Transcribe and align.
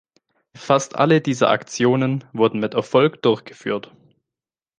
Fast 0.55 0.95
alle 0.95 1.21
dieser 1.21 1.51
Aktionen 1.51 2.23
wurden 2.33 2.59
mit 2.59 2.73
Erfolg 2.73 3.21
durchgeführt. 3.21 3.95